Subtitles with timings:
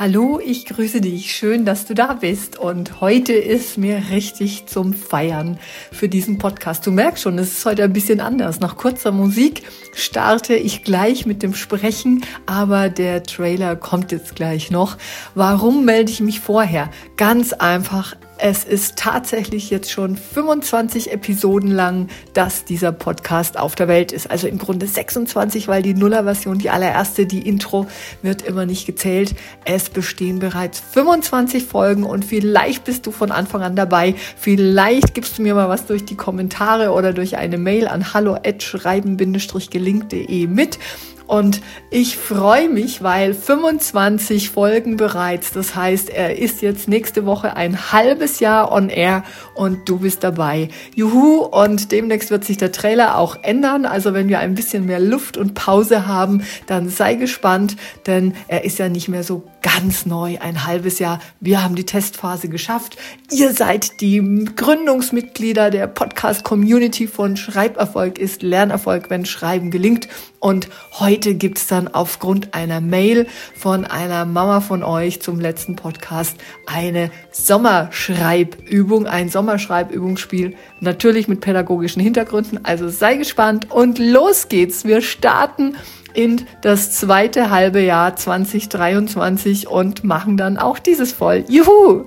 [0.00, 1.30] Hallo, ich grüße dich.
[1.30, 2.58] Schön, dass du da bist.
[2.58, 5.58] Und heute ist mir richtig zum Feiern
[5.92, 6.86] für diesen Podcast.
[6.86, 8.60] Du merkst schon, es ist heute ein bisschen anders.
[8.60, 14.70] Nach kurzer Musik starte ich gleich mit dem Sprechen, aber der Trailer kommt jetzt gleich
[14.70, 14.96] noch.
[15.34, 16.88] Warum melde ich mich vorher?
[17.18, 23.86] Ganz einfach es ist tatsächlich jetzt schon 25 Episoden lang, dass dieser Podcast auf der
[23.86, 24.30] Welt ist.
[24.30, 27.86] Also im Grunde 26, weil die Nuller-Version, die allererste, die Intro,
[28.22, 29.34] wird immer nicht gezählt.
[29.64, 34.14] Es bestehen bereits 25 Folgen und vielleicht bist du von Anfang an dabei.
[34.36, 40.46] Vielleicht gibst du mir mal was durch die Kommentare oder durch eine Mail an hallo-schreiben-gelink.de
[40.46, 40.78] mit.
[41.30, 47.56] Und ich freue mich, weil 25 Folgen bereits, das heißt, er ist jetzt nächste Woche
[47.56, 49.22] ein halbes Jahr on air
[49.54, 50.70] und du bist dabei.
[50.96, 51.44] Juhu!
[51.44, 53.86] Und demnächst wird sich der Trailer auch ändern.
[53.86, 57.76] Also wenn wir ein bisschen mehr Luft und Pause haben, dann sei gespannt,
[58.08, 61.20] denn er ist ja nicht mehr so ganz neu, ein halbes Jahr.
[61.38, 62.96] Wir haben die Testphase geschafft.
[63.30, 70.08] Ihr seid die Gründungsmitglieder der Podcast-Community von Schreiberfolg ist Lernerfolg, wenn Schreiben gelingt.
[70.40, 76.36] Und heute gibt's dann aufgrund einer Mail von einer Mama von euch zum letzten Podcast
[76.66, 82.64] eine Sommerschreibübung, ein Sommerschreibübungsspiel, natürlich mit pädagogischen Hintergründen.
[82.64, 84.84] Also sei gespannt und los geht's.
[84.84, 85.76] Wir starten
[86.14, 91.44] in das zweite halbe Jahr 2023 und machen dann auch dieses voll.
[91.48, 92.06] Juhu!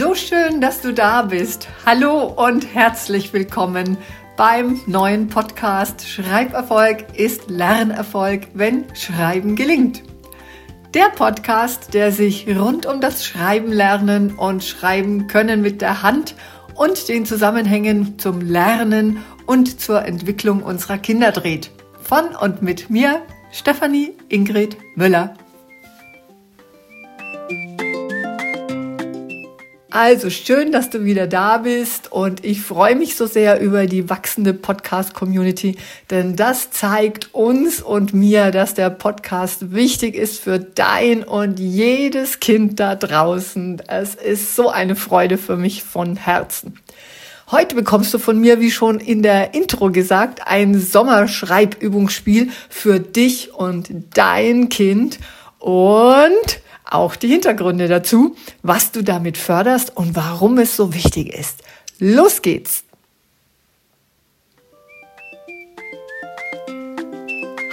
[0.00, 1.68] So schön, dass du da bist.
[1.84, 3.98] Hallo und herzlich willkommen
[4.40, 10.02] beim neuen Podcast Schreiberfolg ist Lernerfolg, wenn Schreiben gelingt.
[10.94, 16.36] Der Podcast, der sich rund um das Schreiben lernen und Schreiben können mit der Hand
[16.74, 21.70] und den Zusammenhängen zum Lernen und zur Entwicklung unserer Kinder dreht.
[22.00, 23.20] Von und mit mir,
[23.52, 25.34] Stefanie Ingrid Müller.
[29.92, 34.08] Also schön, dass du wieder da bist und ich freue mich so sehr über die
[34.08, 35.78] wachsende Podcast-Community,
[36.10, 42.38] denn das zeigt uns und mir, dass der Podcast wichtig ist für dein und jedes
[42.38, 43.82] Kind da draußen.
[43.88, 46.78] Es ist so eine Freude für mich von Herzen.
[47.50, 53.52] Heute bekommst du von mir, wie schon in der Intro gesagt, ein Sommerschreibübungsspiel für dich
[53.54, 55.18] und dein Kind
[55.58, 61.62] und auch die Hintergründe dazu, was du damit förderst und warum es so wichtig ist.
[61.98, 62.84] Los geht's!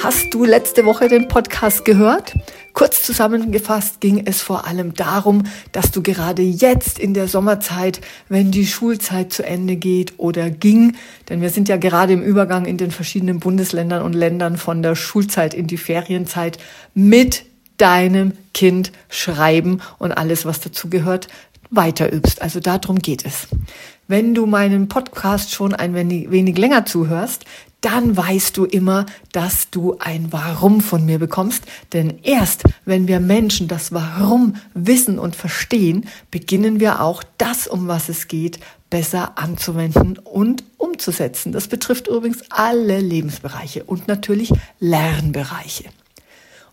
[0.03, 2.33] Hast du letzte Woche den Podcast gehört?
[2.71, 7.99] Kurz zusammengefasst ging es vor allem darum, dass du gerade jetzt in der Sommerzeit,
[8.29, 10.95] wenn die Schulzeit zu Ende geht oder ging,
[11.27, 14.95] denn wir sind ja gerade im Übergang in den verschiedenen Bundesländern und Ländern von der
[14.95, 16.59] Schulzeit in die Ferienzeit,
[16.93, 17.43] mit
[17.77, 21.27] deinem Kind schreiben und alles, was dazu gehört,
[21.69, 22.41] weiter übst.
[22.41, 23.47] Also darum geht es.
[24.07, 27.45] Wenn du meinen Podcast schon ein wenig, wenig länger zuhörst,
[27.81, 31.63] dann weißt du immer, dass du ein Warum von mir bekommst.
[31.93, 37.87] Denn erst wenn wir Menschen das Warum wissen und verstehen, beginnen wir auch das, um
[37.87, 41.51] was es geht, besser anzuwenden und umzusetzen.
[41.51, 45.85] Das betrifft übrigens alle Lebensbereiche und natürlich Lernbereiche.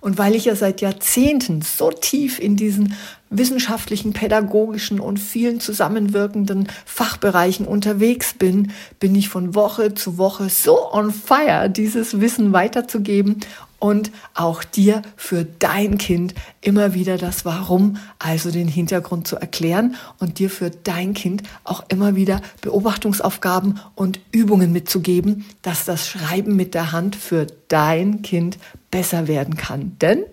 [0.05, 2.95] Und weil ich ja seit Jahrzehnten so tief in diesen
[3.31, 10.93] wissenschaftlichen, pädagogischen und vielen zusammenwirkenden Fachbereichen unterwegs bin, bin ich von Woche zu Woche so
[10.93, 13.41] on fire, dieses Wissen weiterzugeben
[13.85, 19.97] und auch dir für dein Kind immer wieder das Warum, also den Hintergrund zu erklären
[20.19, 26.57] und dir für dein Kind auch immer wieder Beobachtungsaufgaben und Übungen mitzugeben, dass das Schreiben
[26.57, 28.57] mit der Hand für dein Kind
[28.91, 29.99] besser werden kann.
[30.01, 30.25] Denn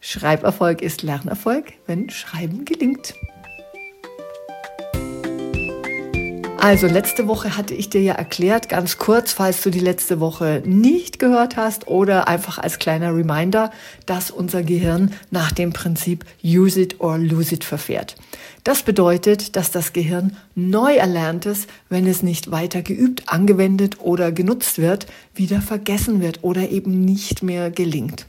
[0.00, 3.14] Schreiberfolg ist Lernerfolg, wenn Schreiben gelingt.
[6.58, 10.62] Also letzte Woche hatte ich dir ja erklärt, ganz kurz, falls du die letzte Woche
[10.64, 13.70] nicht gehört hast oder einfach als kleiner Reminder,
[14.06, 18.16] dass unser Gehirn nach dem Prinzip Use it or lose it verfährt.
[18.64, 24.78] Das bedeutet, dass das Gehirn neu erlerntes, wenn es nicht weiter geübt, angewendet oder genutzt
[24.78, 28.26] wird, wieder vergessen wird oder eben nicht mehr gelingt.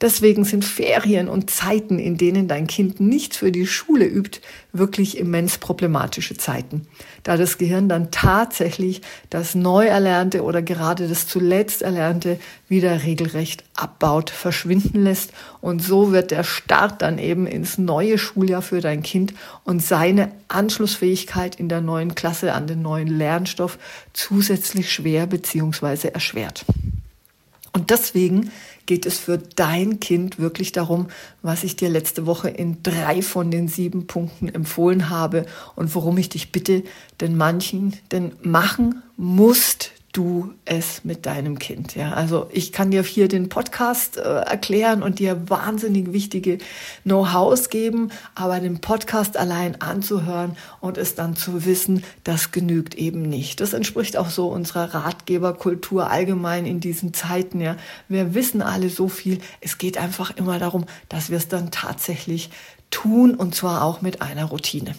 [0.00, 4.40] Deswegen sind Ferien und Zeiten, in denen dein Kind nicht für die Schule übt,
[4.72, 6.86] wirklich immens problematische Zeiten,
[7.24, 12.38] da das Gehirn dann tatsächlich das Neuerlernte oder gerade das zuletzt Erlernte
[12.68, 15.32] wieder regelrecht abbaut, verschwinden lässt.
[15.60, 20.30] Und so wird der Start dann eben ins neue Schuljahr für dein Kind und seine
[20.48, 23.78] Anschlussfähigkeit in der neuen Klasse an den neuen Lernstoff
[24.12, 26.08] zusätzlich schwer bzw.
[26.08, 26.64] erschwert.
[27.72, 28.50] Und deswegen
[28.88, 31.08] geht es für dein Kind wirklich darum,
[31.42, 35.44] was ich dir letzte Woche in drei von den sieben Punkten empfohlen habe
[35.76, 36.82] und worum ich dich bitte,
[37.20, 41.94] denn manchen, denn machen musst du es mit deinem Kind.
[41.94, 46.58] Ja, also ich kann dir hier den Podcast äh, erklären und dir wahnsinnig wichtige
[47.04, 53.22] Know-hows geben, aber den Podcast allein anzuhören und es dann zu wissen, das genügt eben
[53.22, 53.60] nicht.
[53.60, 57.60] Das entspricht auch so unserer Ratgeberkultur allgemein in diesen Zeiten.
[57.60, 57.76] Ja,
[58.08, 59.38] wir wissen alle so viel.
[59.60, 62.50] Es geht einfach immer darum, dass wir es dann tatsächlich
[62.90, 64.94] tun und zwar auch mit einer Routine.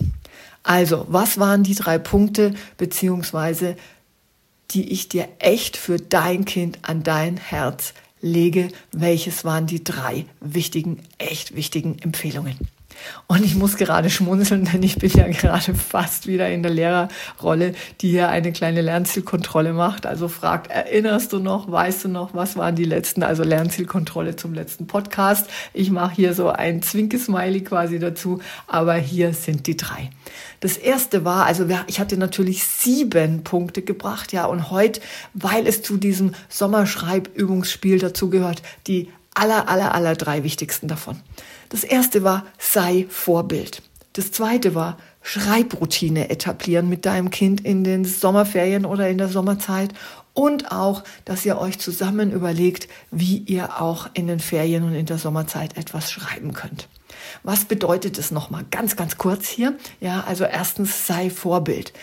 [0.63, 3.75] Also, was waren die drei Punkte beziehungsweise
[4.71, 8.69] die ich dir echt für dein Kind an dein Herz lege.
[8.91, 12.57] Welches waren die drei wichtigen, echt wichtigen Empfehlungen?
[13.27, 17.73] Und ich muss gerade schmunzeln, denn ich bin ja gerade fast wieder in der Lehrerrolle,
[18.01, 20.05] die hier eine kleine Lernzielkontrolle macht.
[20.05, 24.53] Also fragt, erinnerst du noch, weißt du noch, was waren die letzten, also Lernzielkontrolle zum
[24.53, 25.49] letzten Podcast.
[25.73, 30.09] Ich mache hier so ein Zwinkesmiley quasi dazu, aber hier sind die drei.
[30.59, 35.01] Das erste war, also ich hatte natürlich sieben Punkte gebracht, ja, und heute,
[35.33, 41.21] weil es zu diesem Sommerschreibübungsspiel dazu gehört, die aller, aller, aller drei wichtigsten davon.
[41.69, 43.81] Das erste war, sei Vorbild.
[44.13, 49.93] Das zweite war, Schreibroutine etablieren mit deinem Kind in den Sommerferien oder in der Sommerzeit
[50.33, 55.05] und auch, dass ihr euch zusammen überlegt, wie ihr auch in den Ferien und in
[55.05, 56.87] der Sommerzeit etwas schreiben könnt.
[57.43, 58.65] Was bedeutet es nochmal?
[58.71, 59.77] Ganz, ganz kurz hier.
[59.99, 61.93] Ja, also erstens sei Vorbild.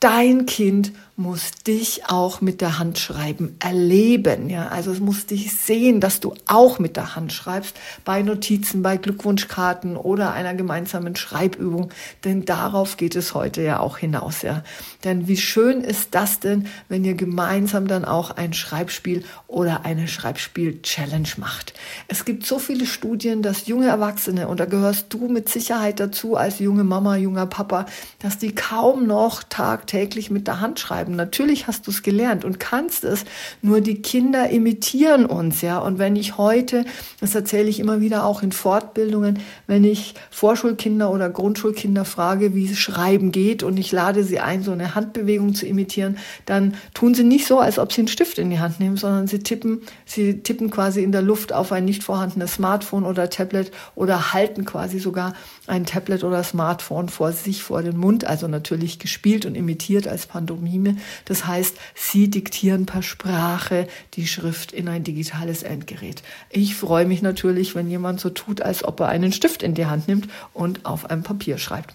[0.00, 4.50] Dein Kind muss dich auch mit der Hand schreiben, erleben.
[4.50, 7.74] Ja, also es muss dich sehen, dass du auch mit der Hand schreibst,
[8.04, 11.90] bei Notizen, bei Glückwunschkarten oder einer gemeinsamen Schreibübung.
[12.24, 14.42] Denn darauf geht es heute ja auch hinaus.
[14.42, 14.62] Ja,
[15.04, 20.08] denn wie schön ist das denn, wenn ihr gemeinsam dann auch ein Schreibspiel oder eine
[20.08, 21.72] Schreibspiel-Challenge macht.
[22.08, 26.36] Es gibt so viele Studien, dass junge Erwachsene, und da gehörst du mit Sicherheit dazu
[26.36, 27.86] als junge Mama, junger Papa,
[28.18, 31.16] dass die kaum noch tagtäglich mit der Hand schreiben schreiben.
[31.16, 33.24] Natürlich hast du es gelernt und kannst es,
[33.62, 35.78] nur die Kinder imitieren uns, ja.
[35.78, 36.84] Und wenn ich heute,
[37.20, 42.74] das erzähle ich immer wieder auch in Fortbildungen, wenn ich Vorschulkinder oder Grundschulkinder frage, wie
[42.74, 47.24] Schreiben geht und ich lade sie ein, so eine Handbewegung zu imitieren, dann tun sie
[47.24, 50.42] nicht so, als ob sie einen Stift in die Hand nehmen, sondern sie tippen, sie
[50.42, 54.98] tippen quasi in der Luft auf ein nicht vorhandenes Smartphone oder Tablet oder halten quasi
[54.98, 55.34] sogar
[55.66, 60.26] ein Tablet oder Smartphone vor sich, vor den Mund, also natürlich gespielt und imitiert als
[60.26, 60.95] Pantomime.
[61.24, 66.22] Das heißt, sie diktieren per Sprache die Schrift in ein digitales Endgerät.
[66.50, 69.86] Ich freue mich natürlich, wenn jemand so tut, als ob er einen Stift in die
[69.86, 71.94] Hand nimmt und auf einem Papier schreibt.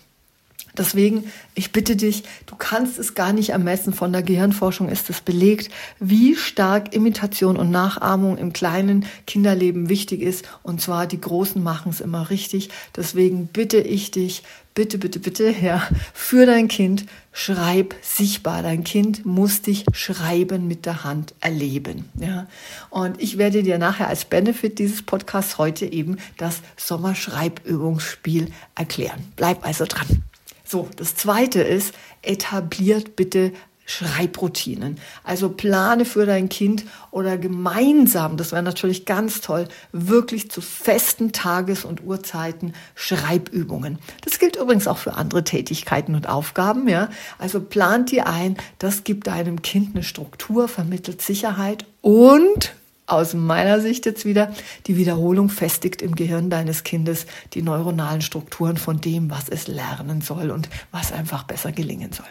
[0.77, 5.21] Deswegen, ich bitte dich, du kannst es gar nicht ermessen, von der Gehirnforschung ist es
[5.21, 5.69] belegt,
[5.99, 10.45] wie stark Imitation und Nachahmung im kleinen Kinderleben wichtig ist.
[10.63, 12.69] Und zwar die Großen machen es immer richtig.
[12.95, 18.63] Deswegen bitte ich dich, bitte, bitte, bitte, ja, für dein Kind schreib sichtbar.
[18.63, 22.47] Dein Kind muss dich schreiben mit der Hand erleben, ja.
[22.89, 29.31] Und ich werde dir nachher als Benefit dieses Podcasts heute eben das Sommerschreibübungsspiel erklären.
[29.35, 30.23] Bleib also dran.
[30.71, 33.51] So, das zweite ist, etabliert bitte
[33.85, 34.99] Schreibroutinen.
[35.21, 41.33] Also plane für dein Kind oder gemeinsam, das wäre natürlich ganz toll, wirklich zu festen
[41.33, 43.99] Tages- und Uhrzeiten Schreibübungen.
[44.23, 47.09] Das gilt übrigens auch für andere Tätigkeiten und Aufgaben, ja.
[47.37, 52.71] Also plant die ein, das gibt deinem Kind eine Struktur, vermittelt Sicherheit und
[53.11, 54.53] aus meiner Sicht jetzt wieder,
[54.87, 60.21] die Wiederholung festigt im Gehirn deines Kindes die neuronalen Strukturen von dem, was es lernen
[60.21, 62.27] soll und was einfach besser gelingen soll.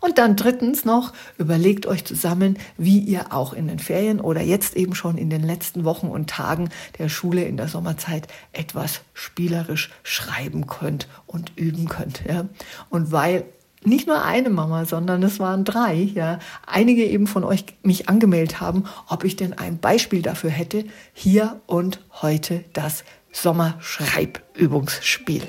[0.00, 4.76] Und dann drittens noch, überlegt euch zusammen, wie ihr auch in den Ferien oder jetzt
[4.76, 9.90] eben schon in den letzten Wochen und Tagen der Schule in der Sommerzeit etwas spielerisch
[10.02, 12.24] schreiben könnt und üben könnt.
[12.28, 12.48] Ja?
[12.90, 13.44] Und weil
[13.84, 18.60] nicht nur eine Mama, sondern es waren drei, ja, einige eben von euch mich angemeldet
[18.60, 25.42] haben, ob ich denn ein Beispiel dafür hätte, hier und heute das Sommerschreibübungsspiel.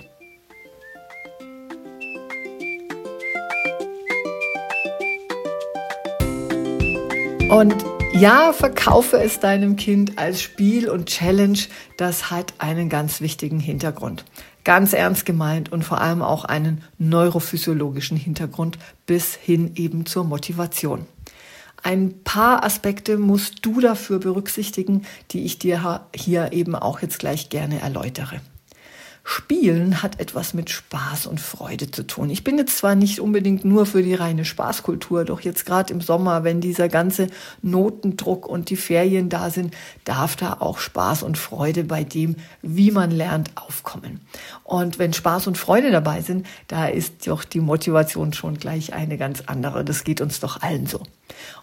[7.50, 7.76] Und
[8.14, 11.60] ja, verkaufe es deinem Kind als Spiel und Challenge.
[11.98, 14.26] Das hat einen ganz wichtigen Hintergrund
[14.64, 21.06] ganz ernst gemeint und vor allem auch einen neurophysiologischen Hintergrund bis hin eben zur Motivation.
[21.82, 27.50] Ein paar Aspekte musst du dafür berücksichtigen, die ich dir hier eben auch jetzt gleich
[27.50, 28.40] gerne erläutere.
[29.26, 32.30] Spielen hat etwas mit Spaß und Freude zu tun.
[32.30, 36.02] Ich bin jetzt zwar nicht unbedingt nur für die reine Spaßkultur, doch jetzt gerade im
[36.02, 37.28] Sommer, wenn dieser ganze
[37.62, 42.92] Notendruck und die Ferien da sind, darf da auch Spaß und Freude bei dem, wie
[42.92, 44.20] man lernt, aufkommen.
[44.66, 49.18] Und wenn Spaß und Freude dabei sind, da ist doch die Motivation schon gleich eine
[49.18, 49.86] ganz andere.
[49.86, 51.02] Das geht uns doch allen so.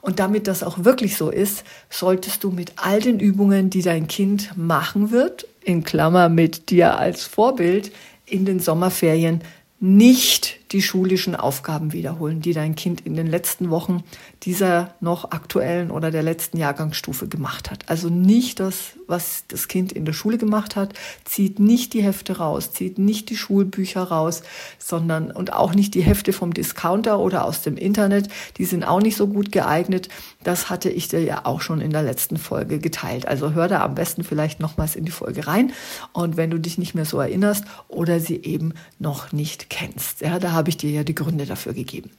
[0.00, 4.08] Und damit das auch wirklich so ist, solltest du mit all den Übungen, die dein
[4.08, 7.92] Kind machen wird, in Klammer mit dir als Vorbild,
[8.26, 9.40] in den Sommerferien
[9.80, 14.04] nicht die schulischen Aufgaben wiederholen, die dein Kind in den letzten Wochen
[14.44, 17.88] dieser noch aktuellen oder der letzten Jahrgangsstufe gemacht hat.
[17.88, 22.38] Also nicht das, was das Kind in der Schule gemacht hat, zieht nicht die Hefte
[22.38, 24.42] raus, zieht nicht die Schulbücher raus,
[24.78, 29.00] sondern und auch nicht die Hefte vom Discounter oder aus dem Internet, die sind auch
[29.00, 30.08] nicht so gut geeignet.
[30.44, 33.26] Das hatte ich dir ja auch schon in der letzten Folge geteilt.
[33.26, 35.72] Also hör da am besten vielleicht nochmals in die Folge rein
[36.12, 40.20] und wenn du dich nicht mehr so erinnerst oder sie eben noch nicht kennst.
[40.20, 42.10] Ja, da habe ich dir ja die Gründe dafür gegeben.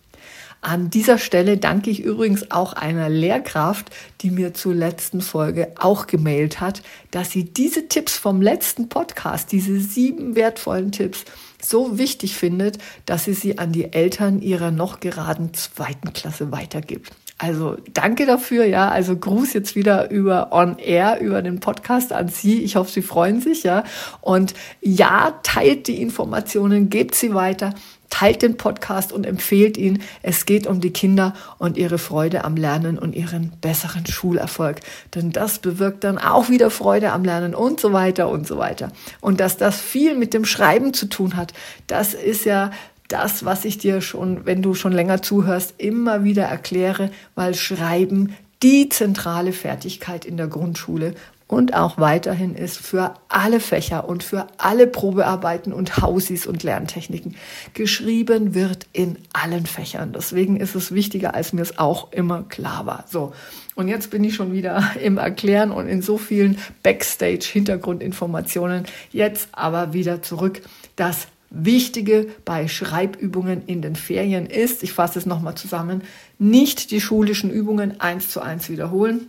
[0.62, 6.08] An dieser Stelle danke ich übrigens auch einer Lehrkraft, die mir zur letzten Folge auch
[6.08, 6.82] gemailt hat,
[7.12, 11.26] dass sie diese Tipps vom letzten Podcast, diese sieben wertvollen Tipps,
[11.62, 17.12] so wichtig findet, dass sie sie an die Eltern ihrer noch geraden zweiten Klasse weitergibt.
[17.42, 18.90] Also danke dafür, ja.
[18.90, 22.62] Also Gruß jetzt wieder über On Air, über den Podcast an Sie.
[22.62, 23.84] Ich hoffe, Sie freuen sich, ja.
[24.22, 27.74] Und ja, teilt die Informationen, gebt sie weiter,
[28.12, 30.04] teilt den Podcast und empfehlt ihn.
[30.22, 34.82] Es geht um die Kinder und ihre Freude am Lernen und ihren besseren Schulerfolg.
[35.16, 38.92] Denn das bewirkt dann auch wieder Freude am Lernen und so weiter und so weiter.
[39.20, 41.54] Und dass das viel mit dem Schreiben zu tun hat,
[41.88, 42.70] das ist ja
[43.12, 48.36] das, was ich dir schon, wenn du schon länger zuhörst, immer wieder erkläre, weil Schreiben
[48.64, 51.16] die zentrale Fertigkeit in der Grundschule
[51.52, 57.36] und auch weiterhin ist für alle Fächer und für alle Probearbeiten und Hausis und Lerntechniken.
[57.74, 60.14] Geschrieben wird in allen Fächern.
[60.14, 63.04] Deswegen ist es wichtiger, als mir es auch immer klar war.
[63.10, 63.34] So.
[63.76, 68.86] Und jetzt bin ich schon wieder im Erklären und in so vielen Backstage-Hintergrundinformationen.
[69.12, 70.62] Jetzt aber wieder zurück.
[70.96, 76.02] Das Wichtige bei Schreibübungen in den Ferien ist, ich fasse es nochmal zusammen,
[76.40, 79.28] nicht die schulischen Übungen eins zu eins wiederholen.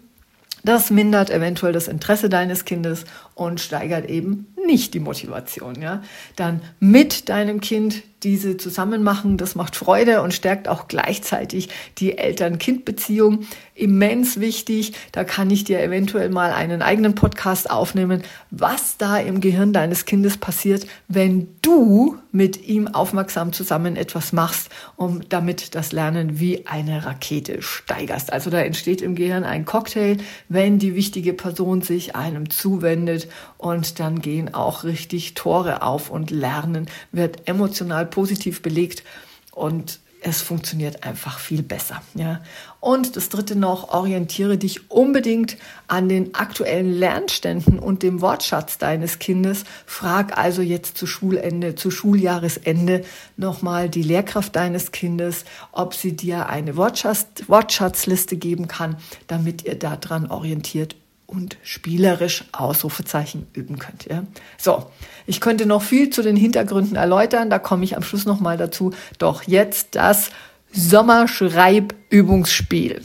[0.65, 5.81] Das mindert eventuell das Interesse deines Kindes und steigert eben nicht die Motivation.
[5.81, 6.03] Ja?
[6.37, 12.19] Dann mit deinem Kind diese zusammen machen, das macht Freude und stärkt auch gleichzeitig die
[12.19, 13.47] Eltern-Kind-Beziehung.
[13.75, 14.93] Immens wichtig.
[15.13, 20.05] Da kann ich dir eventuell mal einen eigenen Podcast aufnehmen, was da im Gehirn deines
[20.05, 26.67] Kindes passiert, wenn du mit ihm aufmerksam zusammen etwas machst, um damit das Lernen wie
[26.67, 28.33] eine Rakete steigerst.
[28.33, 33.29] Also da entsteht im Gehirn ein Cocktail, wenn die wichtige Person sich einem zuwendet
[33.59, 39.05] und dann gehen auch richtig Tore auf und Lernen wird emotional positiv belegt
[39.53, 42.01] und es funktioniert einfach viel besser.
[42.15, 42.41] Ja.
[42.81, 45.57] Und das dritte noch, orientiere dich unbedingt
[45.89, 49.65] an den aktuellen Lernständen und dem Wortschatz deines Kindes.
[49.85, 53.05] Frag also jetzt zu Schulende, zu Schuljahresende
[53.37, 59.75] nochmal die Lehrkraft deines Kindes, ob sie dir eine Wortschatz, Wortschatzliste geben kann, damit ihr
[59.75, 60.97] daran orientiert
[61.33, 64.05] und spielerisch Ausrufezeichen üben könnt.
[64.05, 64.25] Ja?
[64.59, 64.91] So,
[65.27, 68.59] ich könnte noch viel zu den Hintergründen erläutern, da komme ich am Schluss noch mal
[68.59, 68.93] dazu.
[69.19, 70.31] Doch jetzt das
[70.73, 73.03] Sommerschreibübungsspiel.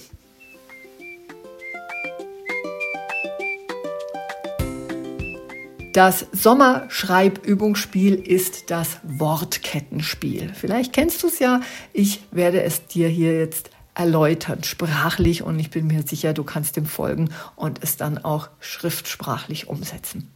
[5.93, 10.51] Das Sommerschreibübungsspiel ist das Wortkettenspiel.
[10.53, 11.61] Vielleicht kennst du es ja.
[11.91, 16.75] Ich werde es dir hier jetzt erläutern, sprachlich und ich bin mir sicher, du kannst
[16.75, 20.31] dem folgen und es dann auch schriftsprachlich umsetzen.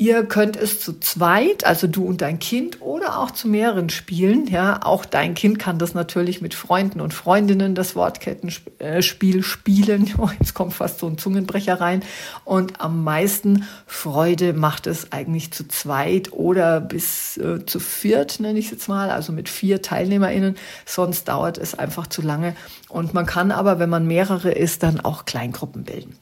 [0.00, 4.46] Ihr könnt es zu zweit, also du und dein Kind, oder auch zu mehreren spielen.
[4.46, 10.14] Ja, auch dein Kind kann das natürlich mit Freunden und Freundinnen das Wortkettenspiel spielen.
[10.18, 12.04] Oh, jetzt kommt fast so ein Zungenbrecher rein.
[12.44, 18.58] Und am meisten Freude macht es eigentlich zu zweit oder bis äh, zu viert, nenne
[18.58, 20.56] ich es jetzt mal, also mit vier TeilnehmerInnen.
[20.86, 22.54] Sonst dauert es einfach zu lange.
[22.88, 26.16] Und man kann aber, wenn man mehrere ist, dann auch Kleingruppen bilden.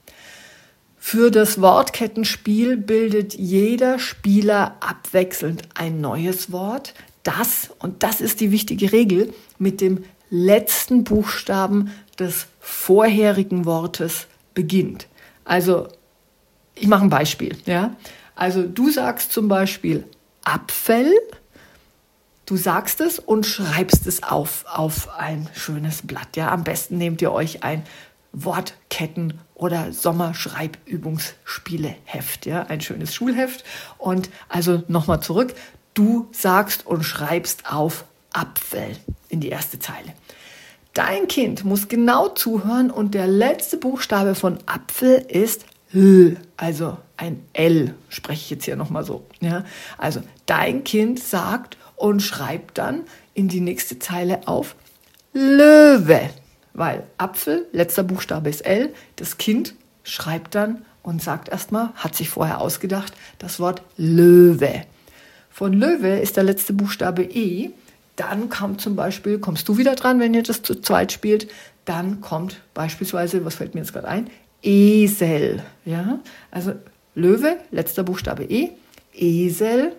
[1.09, 8.51] Für das Wortkettenspiel bildet jeder Spieler abwechselnd ein neues Wort, das, und das ist die
[8.51, 15.07] wichtige Regel, mit dem letzten Buchstaben des vorherigen Wortes beginnt.
[15.45, 15.87] Also,
[16.75, 17.95] ich mache ein Beispiel, ja.
[18.35, 20.03] Also, du sagst zum Beispiel
[20.43, 21.13] Apfel,
[22.47, 26.51] du sagst es und schreibst es auf, auf ein schönes Blatt, ja.
[26.51, 27.85] Am besten nehmt ihr euch ein
[28.33, 33.65] Wortketten oder Sommerschreibübungsspieleheft, ja, ein schönes Schulheft.
[33.99, 35.55] Und also nochmal zurück,
[35.95, 38.97] du sagst und schreibst auf Apfel
[39.29, 40.13] in die erste Zeile.
[40.93, 47.43] Dein Kind muss genau zuhören und der letzte Buchstabe von Apfel ist L, also ein
[47.53, 49.27] L, spreche ich jetzt hier nochmal so.
[49.41, 49.65] Ja?
[49.99, 54.77] Also dein Kind sagt und schreibt dann in die nächste Zeile auf
[55.33, 56.31] Löwe,
[56.77, 62.29] weil Apfel, letzter Buchstabe ist L, das Kind schreibt dann und sagt erstmal, hat sich
[62.29, 64.83] vorher ausgedacht, das Wort Löwe.
[65.51, 67.71] Von Löwe ist der letzte Buchstabe E.
[68.17, 71.49] Dann kommt zum Beispiel, kommst du wieder dran, wenn ihr das zu zweit spielt.
[71.87, 74.29] Dann kommt beispielsweise, was fällt mir jetzt gerade ein?
[74.63, 75.63] Esel.
[75.87, 76.19] Ja,
[76.51, 76.75] also
[77.15, 78.71] Löwe, letzter Buchstabe E.
[79.15, 79.93] Esel,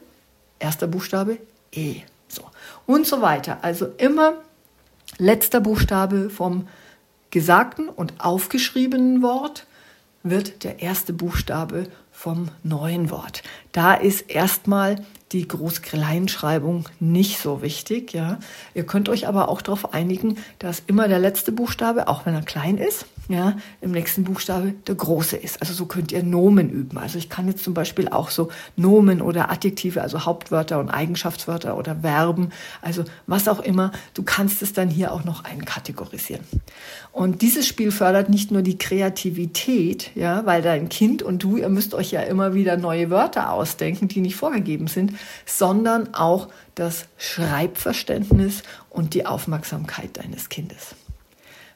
[0.59, 1.39] erster Buchstabe
[1.71, 2.01] E.
[2.27, 2.43] So.
[2.85, 3.59] Und so weiter.
[3.63, 4.43] Also immer
[5.17, 6.67] letzter Buchstabe vom
[7.29, 9.65] gesagten und aufgeschriebenen Wort
[10.23, 13.43] wird der erste Buchstabe vom neuen Wort.
[13.71, 14.95] Da ist erstmal
[15.31, 18.13] die Großgreleinschreibung nicht so wichtig.
[18.13, 18.39] Ja.
[18.73, 22.41] Ihr könnt euch aber auch darauf einigen, dass immer der letzte Buchstabe, auch wenn er
[22.41, 25.61] klein ist, ja, im nächsten Buchstabe der große ist.
[25.61, 26.97] Also so könnt ihr Nomen üben.
[26.97, 31.77] Also ich kann jetzt zum Beispiel auch so Nomen oder Adjektive, also Hauptwörter und Eigenschaftswörter
[31.77, 36.43] oder Verben, also was auch immer, du kannst es dann hier auch noch einkategorisieren.
[37.11, 41.69] Und dieses Spiel fördert nicht nur die Kreativität, ja, weil dein Kind und du, ihr
[41.69, 45.13] müsst euch ja immer wieder neue Wörter ausdenken, die nicht vorgegeben sind,
[45.45, 50.95] sondern auch das Schreibverständnis und die Aufmerksamkeit deines Kindes.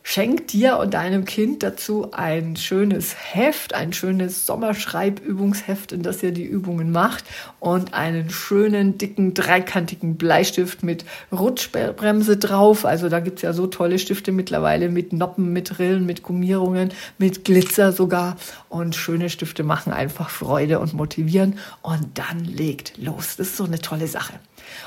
[0.04, 6.32] Schenk dir und deinem Kind dazu ein schönes Heft, ein schönes Sommerschreibübungsheft, in das ihr
[6.32, 7.24] die Übungen macht
[7.60, 12.84] und einen schönen, dicken, dreikantigen Bleistift mit Rutschbremse drauf.
[12.84, 17.46] Also da gibt's ja so tolle Stifte mittlerweile mit Noppen, mit Rillen, mit Gummierungen, mit
[17.46, 18.38] Glitzer sogar.
[18.70, 21.60] Und schöne Stifte machen einfach Freude und motivieren.
[21.84, 23.36] Und dann legt los.
[23.38, 24.34] Das ist so eine tolle Sache.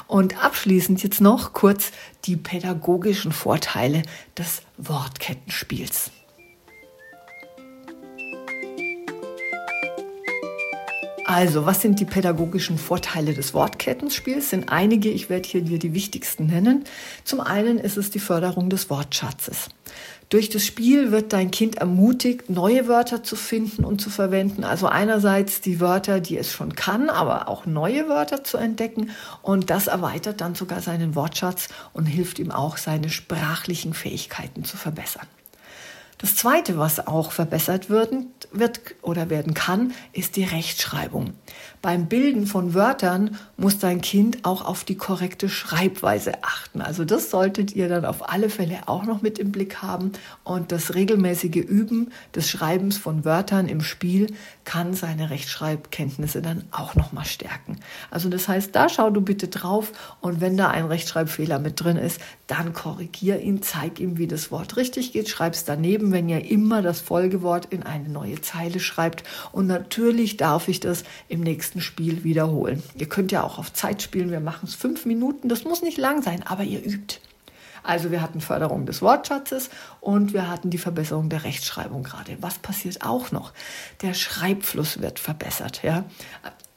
[0.06, 1.92] Und abschließend jetzt noch kurz
[2.24, 4.02] die pädagogischen Vorteile
[4.36, 6.10] des Wortkettenspiels.
[11.26, 14.50] Also, was sind die pädagogischen Vorteile des Wortkettenspiels?
[14.50, 16.84] Sind einige, ich werde hier dir die wichtigsten nennen.
[17.24, 19.70] Zum einen ist es die Förderung des Wortschatzes.
[20.35, 24.64] Durch das Spiel wird dein Kind ermutigt, neue Wörter zu finden und zu verwenden.
[24.64, 29.11] Also einerseits die Wörter, die es schon kann, aber auch neue Wörter zu entdecken.
[29.42, 34.77] Und das erweitert dann sogar seinen Wortschatz und hilft ihm auch, seine sprachlichen Fähigkeiten zu
[34.77, 35.29] verbessern.
[36.18, 38.12] Das Zweite, was auch verbessert wird,
[38.58, 41.34] wird oder werden kann, ist die Rechtschreibung.
[41.82, 46.80] Beim Bilden von Wörtern muss dein Kind auch auf die korrekte Schreibweise achten.
[46.80, 50.12] Also das solltet ihr dann auf alle Fälle auch noch mit im Blick haben.
[50.44, 54.32] Und das regelmäßige Üben des Schreibens von Wörtern im Spiel
[54.64, 57.78] kann seine Rechtschreibkenntnisse dann auch noch mal stärken.
[58.10, 61.96] Also das heißt, da schau du bitte drauf und wenn da ein Rechtschreibfehler mit drin
[61.96, 66.50] ist, dann korrigier ihn, zeig ihm, wie das Wort richtig geht, schreib's daneben, wenn ihr
[66.50, 69.24] immer das Folgewort in eine neue Zeile schreibt.
[69.52, 72.83] Und natürlich darf ich das im nächsten Spiel wiederholen.
[72.96, 75.98] Ihr könnt ja auch auf Zeit spielen, wir machen es fünf Minuten, das muss nicht
[75.98, 77.18] lang sein, aber ihr übt.
[77.85, 79.68] Also wir hatten Förderung des Wortschatzes
[80.00, 82.38] und wir hatten die Verbesserung der Rechtschreibung gerade.
[82.40, 83.52] Was passiert auch noch?
[84.00, 85.83] Der Schreibfluss wird verbessert.
[85.83, 86.04] Ja?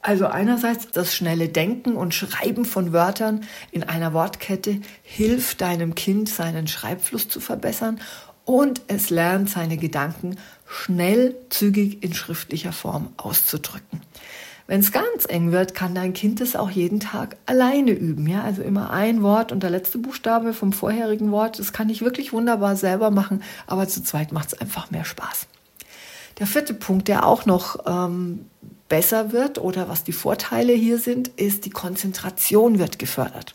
[0.01, 6.29] Also einerseits das schnelle Denken und Schreiben von Wörtern in einer Wortkette hilft deinem Kind,
[6.29, 7.99] seinen Schreibfluss zu verbessern
[8.47, 13.99] und es lernt seine Gedanken schnell, zügig in schriftlicher Form auszudrücken.
[14.67, 18.25] Wenn es ganz eng wird, kann dein Kind es auch jeden Tag alleine üben.
[18.25, 21.59] Ja, also immer ein Wort und der letzte Buchstabe vom vorherigen Wort.
[21.59, 25.47] Das kann ich wirklich wunderbar selber machen, aber zu zweit macht es einfach mehr Spaß.
[26.39, 28.45] Der vierte Punkt, der auch noch ähm,
[28.89, 33.53] besser wird oder was die Vorteile hier sind, ist die Konzentration wird gefördert,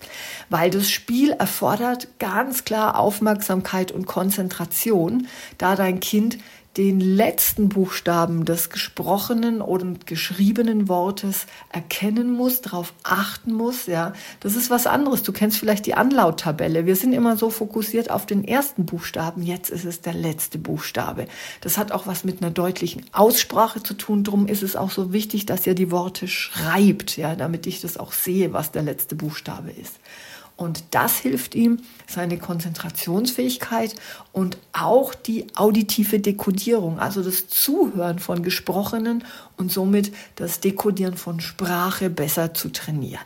[0.50, 5.26] weil das Spiel erfordert ganz klar Aufmerksamkeit und Konzentration,
[5.58, 6.38] da dein Kind
[6.76, 14.14] den letzten Buchstaben des gesprochenen und geschriebenen Wortes erkennen muss, darauf achten muss, ja.
[14.40, 15.22] Das ist was anderes.
[15.22, 16.86] Du kennst vielleicht die Anlauttabelle.
[16.86, 19.42] Wir sind immer so fokussiert auf den ersten Buchstaben.
[19.42, 21.26] Jetzt ist es der letzte Buchstabe.
[21.60, 24.24] Das hat auch was mit einer deutlichen Aussprache zu tun.
[24.24, 27.98] Drum ist es auch so wichtig, dass ihr die Worte schreibt, ja, damit ich das
[27.98, 30.00] auch sehe, was der letzte Buchstabe ist.
[30.56, 33.94] Und das hilft ihm, seine Konzentrationsfähigkeit
[34.32, 39.24] und auch die auditive Dekodierung, also das Zuhören von Gesprochenen
[39.56, 43.24] und somit das Dekodieren von Sprache besser zu trainieren.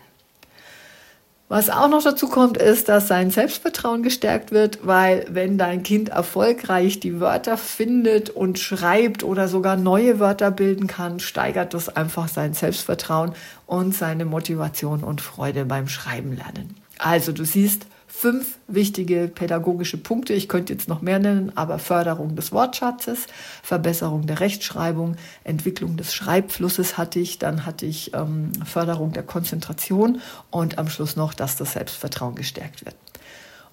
[1.49, 6.09] Was auch noch dazu kommt, ist, dass sein Selbstvertrauen gestärkt wird, weil wenn dein Kind
[6.09, 12.27] erfolgreich die Wörter findet und schreibt oder sogar neue Wörter bilden kann, steigert das einfach
[12.27, 13.33] sein Selbstvertrauen
[13.65, 16.75] und seine Motivation und Freude beim Schreiben lernen.
[16.98, 20.32] Also du siehst, fünf wichtige pädagogische Punkte.
[20.32, 23.26] Ich könnte jetzt noch mehr nennen, aber Förderung des Wortschatzes,
[23.62, 30.22] Verbesserung der Rechtschreibung, Entwicklung des Schreibflusses hatte ich, dann hatte ich ähm, Förderung der Konzentration
[30.50, 32.96] und am Schluss noch, dass das Selbstvertrauen gestärkt wird.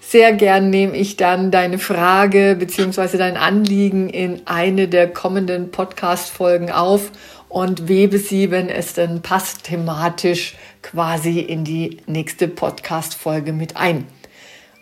[0.00, 3.16] Sehr gern nehme ich dann deine Frage bzw.
[3.16, 7.12] dein Anliegen in eine der kommenden Podcast-Folgen auf
[7.48, 14.08] und webe sie, wenn es denn passt, thematisch quasi in die nächste Podcast-Folge mit ein.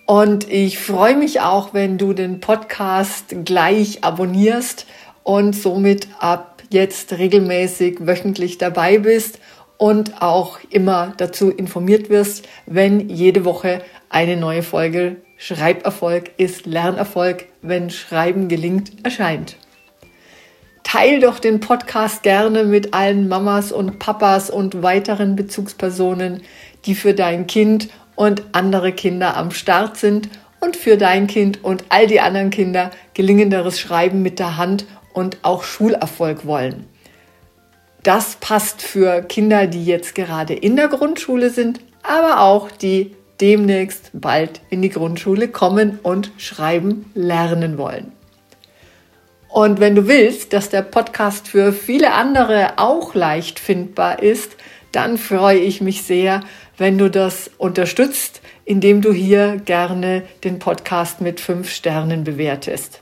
[0.07, 4.87] Und ich freue mich auch, wenn du den Podcast gleich abonnierst
[5.23, 9.39] und somit ab jetzt regelmäßig wöchentlich dabei bist
[9.79, 17.47] und auch immer dazu informiert wirst, wenn jede Woche eine neue Folge Schreiberfolg ist Lernerfolg,
[17.63, 19.57] wenn Schreiben gelingt, erscheint.
[20.83, 26.43] Teil doch den Podcast gerne mit allen Mamas und Papas und weiteren Bezugspersonen,
[26.85, 30.29] die für dein Kind und andere Kinder am Start sind
[30.61, 35.39] und für dein Kind und all die anderen Kinder gelingenderes Schreiben mit der Hand und
[35.43, 36.87] auch Schulerfolg wollen.
[38.03, 44.11] Das passt für Kinder, die jetzt gerade in der Grundschule sind, aber auch die demnächst
[44.13, 48.13] bald in die Grundschule kommen und schreiben lernen wollen.
[49.49, 54.57] Und wenn du willst, dass der Podcast für viele andere auch leicht findbar ist,
[54.93, 56.43] dann freue ich mich sehr,
[56.79, 63.01] wenn du das unterstützt, indem du hier gerne den Podcast mit fünf Sternen bewertest.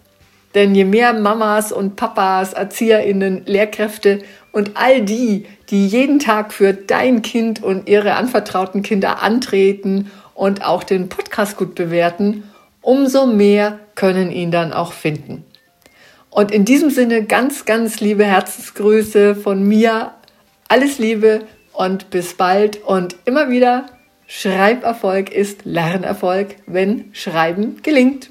[0.55, 6.75] Denn je mehr Mamas und Papas, Erzieherinnen, Lehrkräfte und all die, die jeden Tag für
[6.75, 12.45] dein Kind und ihre anvertrauten Kinder antreten und auch den Podcast gut bewerten,
[12.83, 15.45] umso mehr können ihn dann auch finden.
[16.29, 20.13] Und in diesem Sinne ganz, ganz liebe Herzensgrüße von mir.
[20.69, 23.87] Alles Liebe und bis bald und immer wieder,
[24.27, 28.31] Schreiberfolg ist Lernerfolg, wenn Schreiben gelingt.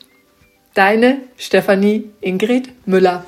[0.73, 3.25] Deine Stefanie Ingrid Müller.